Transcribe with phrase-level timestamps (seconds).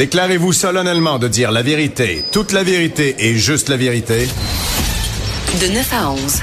[0.00, 4.26] Déclarez-vous solennellement de dire la vérité, toute la vérité et juste la vérité.
[5.60, 6.40] De 9 à 11.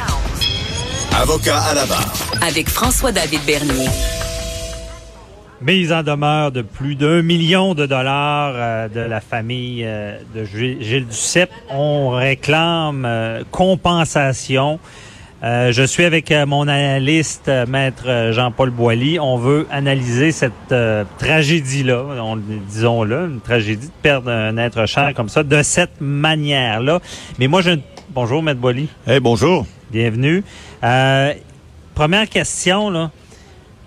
[1.19, 2.13] Avocat à la barre.
[2.47, 3.89] Avec François-David Bernier.
[5.59, 10.43] Mise en demeure de plus d'un million de dollars euh, de la famille euh, de
[10.43, 11.49] Gilles Duceppe.
[11.71, 14.79] On réclame euh, compensation.
[15.41, 19.19] Je suis avec mon analyste, maître Jean-Paul Boilly.
[19.19, 20.73] On veut analyser cette
[21.19, 22.03] tragédie-là,
[22.69, 26.99] disons-le, une tragédie de perdre un être cher comme ça, de cette manière-là.
[27.39, 27.71] Mais moi, je...
[28.09, 28.89] Bonjour, maître Boilly.
[29.07, 29.65] Eh, bonjour.
[29.91, 30.43] Bienvenue.
[31.93, 33.11] première question, là.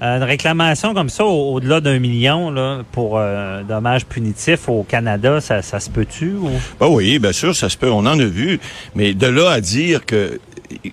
[0.02, 5.42] Euh, une réclamation comme ça, au-delà d'un million là, pour euh, dommages punitifs au Canada,
[5.42, 6.32] ça, ça se peut-tu?
[6.32, 6.50] Ou...
[6.80, 7.90] Ben oui, bien sûr, ça se peut.
[7.90, 8.58] On en a vu.
[8.94, 10.40] Mais de là à dire que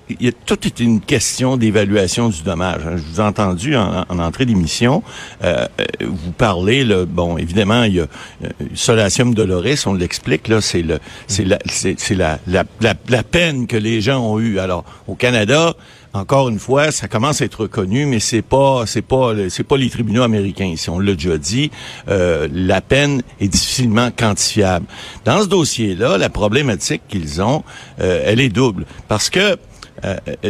[0.10, 2.82] il y a, tout est une question d'évaluation du dommage.
[2.86, 2.98] Hein.
[2.98, 5.04] Je vous ai entendu en, entrée d'émission,
[5.44, 5.66] euh,
[6.02, 8.04] vous parlez, là, bon, évidemment, il y a
[8.44, 13.68] euh, Solatium Doloris, on l'explique, là, c'est le, c'est la, c'est, la, la, la, peine
[13.68, 14.60] que les gens ont eue.
[14.60, 15.76] Alors, au Canada,
[16.14, 19.78] encore une fois, ça commence à être reconnu, mais c'est pas, c'est pas, c'est pas
[19.78, 20.74] les tribunaux américains.
[20.76, 21.70] Si on l'a déjà dit,
[22.10, 24.86] euh, la peine est difficilement quantifiable.
[25.26, 27.64] Dans ce dossier-là, la problématique qu'ils ont,
[28.00, 29.56] euh, elle est double, parce que euh,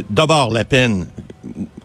[0.10, 1.08] d'abord la peine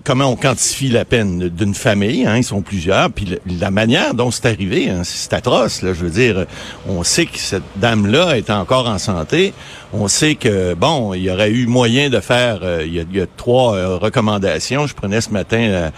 [0.04, 4.30] comment on quantifie la peine d'une famille, hein, ils sont plusieurs, puis la manière dont
[4.30, 5.82] c'est arrivé, hein, c'est atroce.
[5.82, 6.46] Là, je veux dire,
[6.88, 9.52] on sait que cette dame-là est encore en santé.
[9.92, 12.60] On sait que bon, il y aurait eu moyen de faire.
[12.62, 14.86] Euh, il, y a, trois euh, recommandations.
[14.86, 15.90] Je prenais ce matin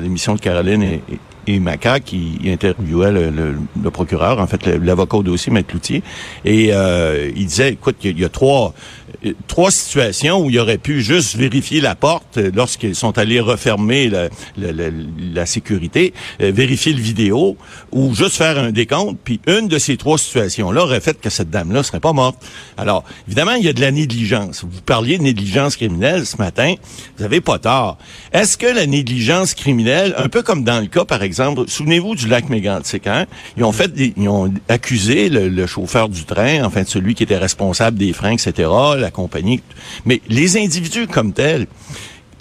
[0.00, 1.18] l'émission de Caroline et,
[1.56, 6.02] Maca qui interviewait le, procureur, en fait l'avocat au dossier, Maître Cloutier,
[6.44, 8.97] et euh, il disait, écoute, il y, a trois euh,
[9.46, 14.08] trois situations où il aurait pu juste vérifier la porte euh, lorsqu'ils sont allés refermer
[14.08, 17.56] la, la, sécurité, vérifier le vidéo,
[17.92, 21.50] ou juste faire un décompte, puis une de ces trois situations-là aurait fait que cette
[21.50, 22.36] dame-là serait pas morte.
[22.76, 24.64] Alors, évidemment, il y a de la négligence.
[24.64, 26.74] Vous parliez de négligence criminelle ce matin,
[27.16, 27.98] vous avez pas tort.
[28.32, 32.28] Est-ce que la négligence criminelle, un peu comme dans le cas, par exemple, souvenez-vous du
[32.28, 33.26] lac Mégantic, hein?
[33.56, 37.98] Ils ont fait, ils ont accusé le, chauffeur du train, enfin celui qui était responsable
[37.98, 38.68] des freins, etc.,
[38.98, 39.62] la compagnie.
[40.04, 41.66] Mais les individus comme tels,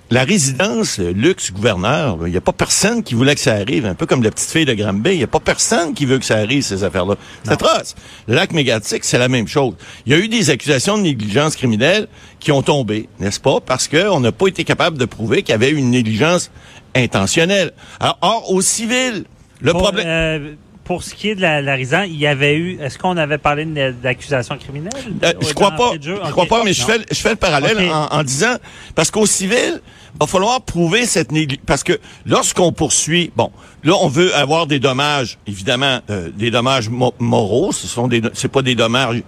[0.09, 3.93] la résidence luxe gouverneur, il n'y a pas personne qui voulait que ça arrive, un
[3.93, 6.23] peu comme la petite fille de Granby, il n'y a pas personne qui veut que
[6.23, 7.15] ça arrive, ces affaires-là.
[7.43, 7.95] C'est atroce.
[8.27, 9.73] Le lac mégatique, c'est la même chose.
[10.05, 12.07] Il y a eu des accusations de négligence criminelle
[12.39, 13.59] qui ont tombé, n'est-ce pas?
[13.59, 16.51] Parce qu'on n'a pas été capable de prouver qu'il y avait une négligence
[16.95, 17.73] intentionnelle.
[17.99, 19.25] Alors, or, au civil,
[19.59, 20.07] le problème...
[20.07, 20.53] Euh,
[20.87, 22.79] pour ce qui est de la, la il y avait eu.
[22.79, 24.93] Est-ce qu'on avait parlé d'accusation criminelle?
[25.21, 25.91] Euh, je crois pas.
[26.01, 28.55] Je crois pas, mais je fais, je fais le parallèle en, en, disant
[28.95, 29.81] parce qu'au civil,
[30.13, 31.65] il va falloir prouver cette négligence.
[31.65, 33.51] Parce que lorsqu'on poursuit, bon,
[33.87, 37.71] là, on veut avoir des dommages, évidemment, euh, des dommages moraux.
[37.71, 39.23] Ce sont des, c'est pas des dommages.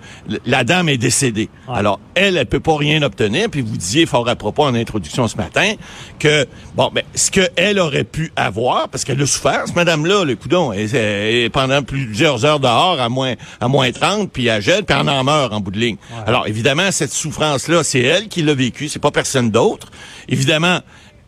[0.46, 1.50] La dame est décédée.
[1.74, 3.50] Alors, elle, elle peut pas rien obtenir.
[3.50, 5.76] Puis vous disiez fort à propos en introduction ce matin
[6.20, 10.36] que, bon, ben, ce qu'elle aurait pu avoir, parce qu'elle a souffert, cette madame-là, le
[10.36, 14.84] coudon, elle, est pendant plusieurs heures dehors, à moins, à moins 30, puis elle gèle,
[14.84, 15.98] puis elle en meurt en bout de ligne.
[16.28, 19.88] Alors, évidemment, cette souffrance-là, c'est elle qui l'a vécue, c'est pas personne d'autre.
[20.28, 20.82] Évidemment,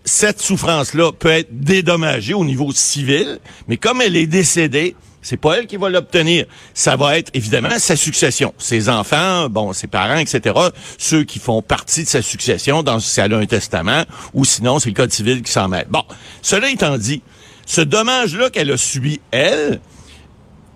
[0.03, 5.59] cette souffrance-là peut être dédommagée au niveau civil, mais comme elle est décédée, c'est pas
[5.59, 6.45] elle qui va l'obtenir.
[6.73, 10.55] Ça va être évidemment sa succession, ses enfants, bon, ses parents, etc.
[10.97, 14.03] Ceux qui font partie de sa succession, dans si elle a un testament,
[14.33, 15.85] ou sinon c'est le code civil qui s'en met.
[15.89, 16.03] Bon,
[16.41, 17.21] cela étant dit,
[17.67, 19.79] ce dommage-là qu'elle a subi elle,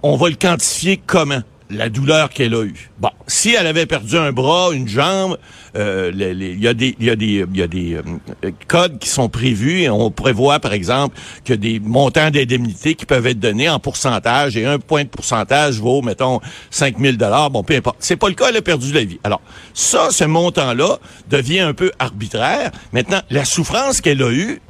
[0.04, 1.42] on va le quantifier comment?
[1.70, 2.92] La douleur qu'elle a eue.
[3.00, 5.38] Bon, si elle avait perdu un bras, une jambe,
[5.76, 9.90] euh, il y a des, y y a des euh, codes qui sont prévus et
[9.90, 14.66] on prévoit, par exemple, que des montants d'indemnité qui peuvent être donnés en pourcentage et
[14.66, 16.40] un point de pourcentage vaut, mettons,
[16.70, 17.50] 5 000 dollars.
[17.50, 17.98] Bon, peu importe.
[18.00, 19.20] C'est pas le cas, elle a perdu la vie.
[19.24, 19.42] Alors,
[19.74, 20.98] ça, ce montant-là
[21.30, 22.72] devient un peu arbitraire.
[22.94, 24.62] Maintenant, la souffrance qu'elle a eue,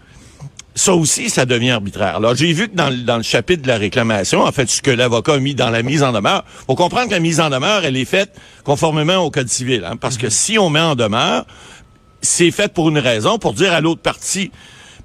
[0.75, 2.18] ça aussi, ça devient arbitraire.
[2.18, 4.92] Alors, j'ai vu que dans, dans, le chapitre de la réclamation, en fait, ce que
[4.92, 7.86] l'avocat a mis dans la mise en demeure, faut comprendre que la mise en demeure,
[7.86, 8.36] elle est faite
[8.66, 9.86] conformément au Code civil.
[9.86, 11.45] Hein, parce que si on met en demeure,
[12.22, 14.51] c'est fait pour une raison, pour dire à l'autre partie,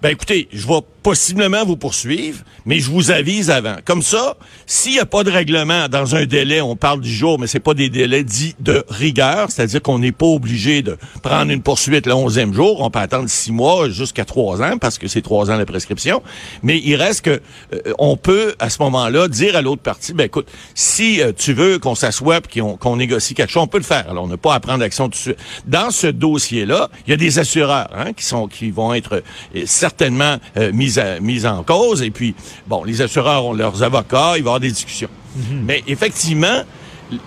[0.03, 3.77] ben écoutez, je vais possiblement vous poursuivre, mais je vous avise avant.
[3.85, 4.37] Comme ça,
[4.67, 7.61] s'il n'y a pas de règlement dans un délai, on parle du jour, mais c'est
[7.61, 12.07] pas des délais dits de rigueur, c'est-à-dire qu'on n'est pas obligé de prendre une poursuite
[12.07, 12.81] le onzième jour.
[12.81, 16.23] On peut attendre six mois jusqu'à trois ans parce que c'est trois ans la prescription.
[16.63, 17.41] Mais il reste que
[17.73, 21.53] euh, on peut à ce moment-là dire à l'autre partie, ben écoute, si euh, tu
[21.53, 24.09] veux qu'on s'assoie et qu'on négocie quelque chose, on peut le faire.
[24.11, 25.39] Alors on n'a pas à prendre action tout de suite.
[25.67, 29.23] Dans ce dossier-là, il y a des assureurs hein, qui sont qui vont être
[29.55, 30.39] euh, certainement
[30.73, 30.90] mis
[31.21, 32.03] mise, en cause.
[32.03, 32.35] Et puis,
[32.67, 35.11] bon, les assureurs ont leurs avocats, il va y avoir des discussions.
[35.37, 35.63] Mhm.
[35.65, 36.63] Mais effectivement,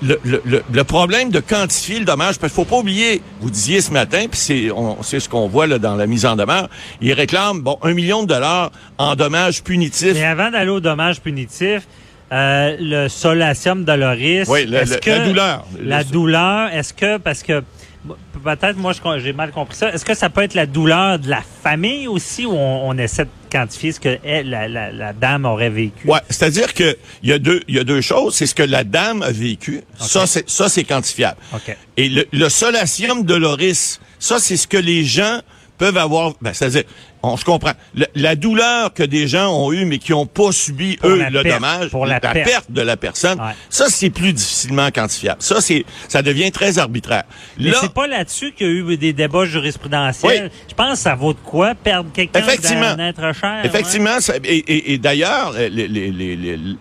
[0.01, 3.81] le, le, le, problème de quantifier le dommage, parce qu'il faut pas oublier, vous disiez
[3.81, 4.69] ce matin, puis c'est,
[5.01, 6.69] c'est ce qu'on voit là, dans la mise en demeure,
[7.01, 10.13] ils réclament bon un million de dollars en dommages punitifs.
[10.13, 11.88] Mais avant d'aller aux dommages punitifs,
[12.31, 14.48] euh, le solatium doloris.
[14.48, 14.86] Oui, la
[15.25, 15.66] douleur.
[15.80, 17.62] La douleur, est-ce que, parce que
[18.44, 19.94] peut-être moi j'ai mal compris ça.
[19.94, 23.30] Est-ce que ça peut être la douleur de la famille aussi ou on, essaie de
[23.54, 26.08] quantifier ce que la, la, dame aurait vécu?
[26.08, 28.36] Ouais, c'est-à-dire que il y a deux il y a deux choses.
[28.36, 29.82] C'est ce que la dame a vécu.
[30.00, 31.38] Ça c'est ça c'est quantifiable.
[31.96, 35.40] Et le, le solatium doloris, ça c'est ce que les gens
[35.78, 36.34] peuvent avoir.
[36.42, 36.84] Ben, c'est-à-dire
[37.24, 37.72] on se comprend.
[38.16, 41.90] la douleur que des gens ont eu mais qui n'ont pas subi eux le dommage,
[41.90, 42.70] pour la, perte.
[42.70, 43.40] de la personne,
[43.70, 45.42] ça c'est plus difficilement quantifiable.
[45.42, 47.24] Ça c'est ça devient très arbitraire.
[47.58, 50.52] Mais c'est pas là-dessus qu'il y a eu des débats jurisprudentiels.
[50.68, 53.62] Je pense que ça vaut de quoi perdre quelqu'un d'un être cher.
[53.64, 55.54] Effectivement, et, d'ailleurs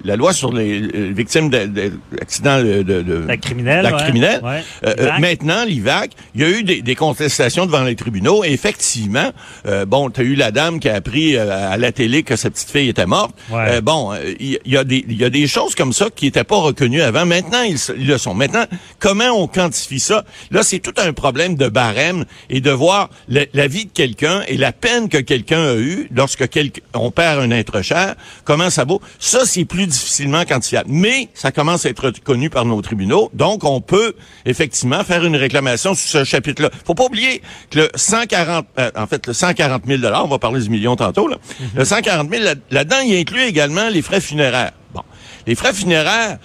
[0.05, 0.81] la loi sur les
[1.13, 6.51] victimes d'accidents de, de, la criminelle, la criminelle euh, euh, maintenant l'IVAC, il y a
[6.51, 9.33] eu des, contestations devant les tribunaux et effectivement,
[9.67, 12.37] euh, bon, tu as eu la dame qui a appris euh, à la télé que
[12.37, 13.35] sa petite fille était morte.
[13.53, 16.57] Euh, bon, il y, a des y a des choses comme ça qui n'étaient pas
[16.57, 17.27] reconnues avant.
[17.27, 18.35] Maintenant, ils, le sont.
[18.35, 18.65] Maintenant,
[18.99, 20.25] comment on quantifie ça?
[20.51, 24.57] Là, c'est tout un problème de barème et de voir la vie de quelqu'un et
[24.57, 26.45] la peine que quelqu'un a eue lorsque
[26.95, 28.15] on perd un être cher.
[28.45, 29.01] Comment ça vaut?
[29.19, 30.89] Ça, c'est plus difficilement quantifiable.
[30.91, 34.15] Mais ça commence à être reconnu par nos tribunaux, donc on peut
[34.45, 36.71] effectivement faire une réclamation sur ce chapitre-là.
[36.85, 40.61] Faut pas oublier que le 140, euh, en fait, le 140 000 on va parler
[40.61, 41.37] du million tantôt, là.
[41.61, 41.67] Mhm.
[41.77, 44.73] Le 140 000, là-dedans, il inclut également les frais funéraires.
[44.95, 45.03] Bon.
[45.47, 46.39] Les frais funéraires,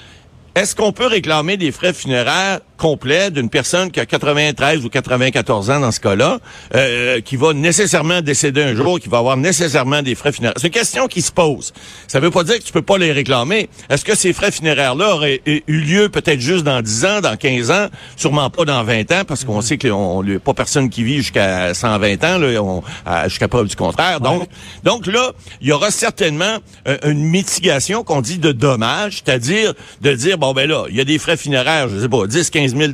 [0.56, 5.70] est-ce qu'on peut réclamer des frais funéraires complet d'une personne qui a 93 ou 94
[5.70, 6.40] ans dans ce cas-là,
[6.76, 10.56] euh, qui va nécessairement décéder un jour, qui va avoir nécessairement des frais funéraires.
[10.58, 11.74] C'est une question qui se pose.
[12.08, 13.70] Ça veut pas dire que tu peux pas les réclamer.
[13.90, 17.72] Est-ce que ces frais funéraires-là auraient eu lieu peut-être juste dans 10 ans, dans 15
[17.72, 19.62] ans, sûrement pas dans 20 ans, parce qu'on mm-hmm.
[19.64, 23.76] sait qu'il n'y a pas personne qui vit jusqu'à 120 ans, là, jusqu'à preuve du
[23.76, 24.22] contraire.
[24.22, 24.48] Donc,
[24.84, 25.32] donc là,
[25.62, 26.58] il y aura certainement
[26.88, 31.02] euh, une mitigation qu'on dit de dommages, c'est-à-dire de dire, bon ben là, il y
[31.02, 32.94] a des frais funéraires, je sais pas, 10, 15 15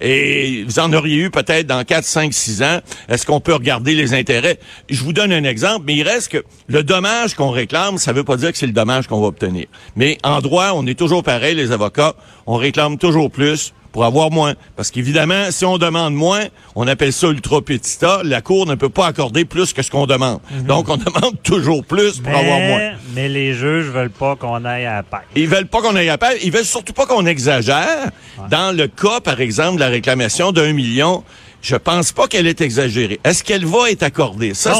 [0.00, 2.80] et vous en auriez eu peut-être dans 4, 5, 6 ans.
[3.08, 4.58] Est-ce qu'on peut regarder les intérêts?
[4.88, 8.24] Je vous donne un exemple, mais il reste que le dommage qu'on réclame, ça veut
[8.24, 9.66] pas dire que c'est le dommage qu'on va obtenir.
[9.96, 12.14] Mais en droit, on est toujours pareil, les avocats,
[12.46, 14.54] on réclame toujours plus pour avoir moins.
[14.76, 16.44] Parce qu'évidemment, si on demande moins,
[16.74, 18.20] on appelle ça ultra petita.
[18.24, 20.40] La Cour ne peut pas accorder plus que ce qu'on demande.
[20.50, 20.62] Mhm.
[20.64, 22.92] Donc, on demande toujours plus pour avoir moins.
[23.14, 26.18] Mais les juges veulent pas qu'on aille à la Ils veulent pas qu'on aille à
[26.20, 28.10] la Ils veulent surtout pas qu'on exagère.
[28.50, 31.24] Dans le cas, par exemple, de la réclamation d'un million,
[31.62, 33.20] je pense pas qu'elle est exagérée.
[33.24, 34.54] Est-ce qu'elle va être accordée?
[34.54, 34.74] Ça,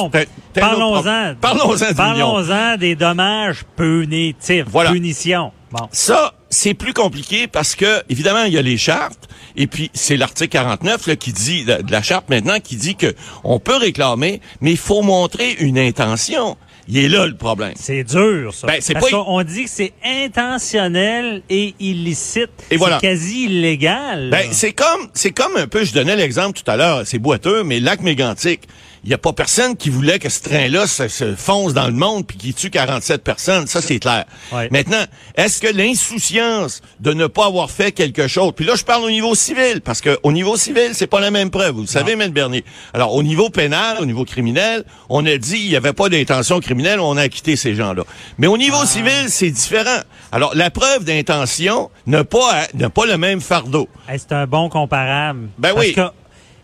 [0.54, 1.34] parlons-en.
[1.40, 4.64] Parlons-en Parlons-en des dommages punitifs.
[4.66, 4.92] Voilà.
[4.92, 5.52] Punitions.
[5.70, 5.88] Bon.
[5.92, 10.16] Ça, c'est plus compliqué parce que, évidemment, il y a les chartes, et puis c'est
[10.16, 13.14] l'article 49 là, qui dit, de la charte maintenant, qui dit que
[13.44, 16.56] on peut réclamer, mais il faut montrer une intention.
[16.88, 17.72] Il est là le problème.
[17.76, 18.66] C'est dur, ça.
[18.66, 22.50] Ben, c'est Parce qu'on dit que c'est intentionnel et illicite.
[22.70, 22.98] Et voilà.
[23.00, 24.30] C'est quasi illégal.
[24.30, 27.62] Ben, c'est comme, c'est comme un peu, je donnais l'exemple tout à l'heure, c'est boiteux,
[27.62, 28.62] mais lac mégantique
[29.04, 32.26] il n'y a pas personne qui voulait que ce train-là se, fonce dans le monde
[32.26, 33.66] puis qu'il tue 47 personnes.
[33.66, 34.24] Ça, c'est clair.
[34.70, 35.02] Maintenant,
[35.36, 39.10] est-ce que l'insouciance de ne pas avoir fait quelque chose, puis là, je parle au
[39.10, 41.76] niveau civil, parce que au niveau civil, c'est pas la même preuve.
[41.76, 42.28] Vous le savez, M.
[42.30, 42.64] Bernier.
[42.92, 46.60] Alors, au niveau pénal, au niveau criminel, on a dit il n'y avait pas d'intention
[46.60, 48.04] criminelle, on a acquitté ces gens-là.
[48.38, 48.86] Mais au niveau ah.
[48.86, 50.00] civil, c'est différent.
[50.32, 53.88] Alors, la preuve d'intention n'a pas, n'a pas le même fardeau.
[54.08, 55.48] c'est un bon comparable.
[55.58, 55.94] Ben oui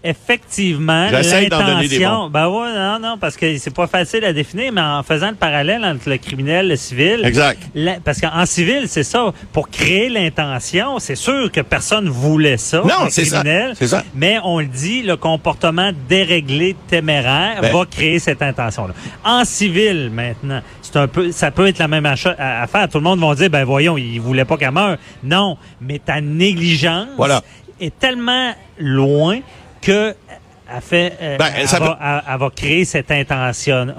[0.07, 2.31] effectivement, l'intention.
[2.31, 5.35] Ben ouais, non, non, parce que c'est pas facile à définir, mais en faisant le
[5.35, 7.21] parallèle entre le criminel et le civil.
[7.25, 7.61] Exact.
[8.05, 9.33] parce qu'en civil, c'est ça.
[9.53, 12.83] Pour créer l'intention, c'est sûr que personne voulait ça.
[12.83, 13.43] Non, c'est ça.
[13.75, 14.05] C'est ça.
[14.15, 17.73] Mais on le dit, le comportement déréglé, téméraire, ben.
[17.73, 18.95] va créer cette intention-là.
[19.25, 22.89] En civil, maintenant, c'est un peu, ça peut être la même affaire.
[22.91, 24.97] Tout le monde va dire, ben voyons, il voulait pas qu'elle meure.
[25.25, 27.09] Non, mais ta négligence.
[27.17, 27.43] Voilà
[27.81, 29.41] est tellement loin
[29.81, 30.15] que
[30.69, 33.95] elle, fait, euh, ben, elle, va, créer cette intention-là,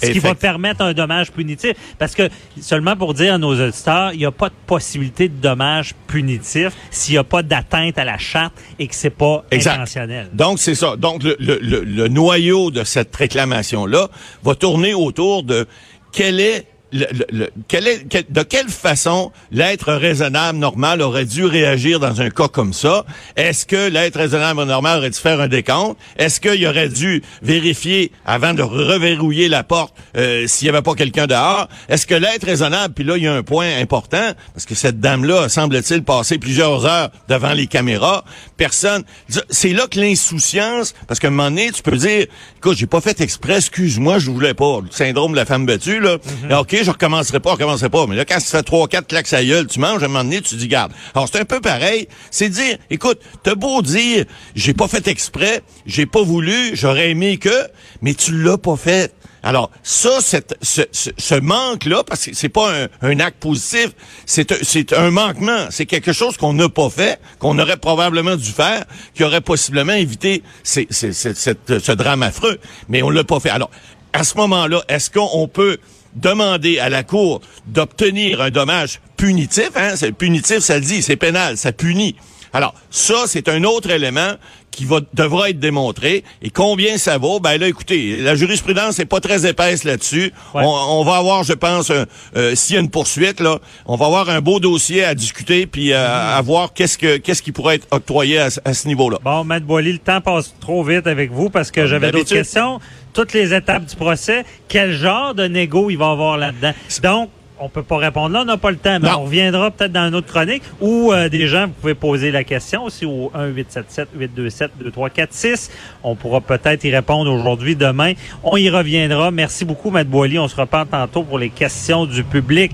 [0.00, 1.72] ce qui va permettre un dommage punitif.
[1.98, 2.28] Parce que,
[2.60, 6.72] seulement pour dire à nos auditeurs, il n'y a pas de possibilité de dommage punitif
[6.90, 10.28] s'il n'y a pas d'atteinte à la charte et que c'est pas intentionnel.
[10.32, 10.96] Donc, c'est ça.
[10.96, 14.08] Donc, le, le, le noyau de cette réclamation-là
[14.44, 15.66] va tourner autour de
[16.12, 22.30] quelle est le, est, de quelle façon l'être raisonnable normal aurait dû réagir dans un
[22.30, 23.04] cas comme ça?
[23.36, 25.98] Est-ce que l'être raisonnable normal aurait dû faire un décompte?
[26.16, 30.94] Est-ce qu'il aurait dû vérifier avant de reverrouiller la porte euh, s'il y avait pas
[30.94, 31.68] quelqu'un dehors?
[31.88, 35.00] Est-ce que l'être raisonnable, puis là, il y a un point important, parce que cette
[35.00, 38.24] dame-là semble-t-il passer plusieurs heures devant les caméras,
[38.56, 39.02] personne...
[39.50, 42.26] C'est là que l'insouciance, parce qu'à un moment donné, tu peux dire,
[42.56, 44.80] écoute, j'ai pas fait exprès, excuse-moi, je voulais pas.
[44.80, 46.16] Le syndrome de la femme battue, là.
[46.16, 46.52] Mm-hmm.
[46.84, 48.06] Je recommencerai pas, je recommencerai pas.
[48.06, 50.28] Mais là, quand tu fais trois, quatre claques à gueule, tu manges, à un moment
[50.42, 50.92] tu dis, garde.
[51.14, 52.08] Alors, c'est un peu pareil.
[52.30, 57.38] C'est dire, écoute, t'as beau dire, j'ai pas fait exprès, j'ai pas voulu, j'aurais aimé
[57.38, 57.68] que,
[58.02, 59.14] mais tu l'as pas fait.
[59.42, 63.90] Alors, ça, cette, ce, ce, manque-là, parce que c'est pas un, un, acte positif,
[64.24, 65.68] c'est un manquement.
[65.70, 69.92] C'est quelque chose qu'on n'a pas fait, qu'on aurait probablement dû faire, qui aurait possiblement
[69.92, 72.58] évité ce drame affreux.
[72.88, 73.50] Mais on l'a pas fait.
[73.50, 73.70] Alors,
[74.12, 75.78] à ce moment-là, est-ce qu'on peut
[76.16, 81.16] demander à la Cour d'obtenir un dommage punitif, hein, c'est punitif, ça le dit, c'est
[81.16, 82.16] pénal, ça punit.
[82.56, 84.32] Alors, ça, c'est un autre élément
[84.70, 86.24] qui va, devra être démontré.
[86.40, 87.38] Et combien ça vaut?
[87.38, 90.32] Ben là, écoutez, la jurisprudence n'est pas très épaisse là-dessus.
[90.54, 94.30] On, va avoir, je pense, euh, s'il y a une poursuite, là, on va avoir
[94.30, 97.88] un beau dossier à discuter puis euh, à voir qu'est-ce que qu'est-ce qui pourrait être
[97.90, 99.18] octroyé à, ce niveau-là.
[99.22, 102.80] Bon, Matt Boily, le temps passe trop vite avec vous parce que j'avais d'autres questions.
[103.12, 106.72] Toutes les étapes du procès, quel genre de négo il va avoir là-dedans?
[107.02, 109.92] Donc, on peut pas répondre là, on n'a pas le temps, mais on reviendra peut-être
[109.92, 113.32] dans une autre chronique où euh, des gens, vous pouvez poser la question aussi au
[113.34, 115.70] 1-877-827-2346.
[116.02, 118.12] On pourra peut-être y répondre aujourd'hui, demain.
[118.42, 119.30] On y reviendra.
[119.30, 120.38] Merci beaucoup, Matt Boily.
[120.38, 122.72] On se reparle tantôt pour les questions du public.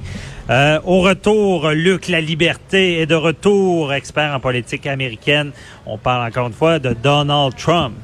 [0.51, 5.53] Euh, au retour, Luc La Liberté est de retour, expert en politique américaine.
[5.87, 7.95] On parle encore une fois de Donald Trump.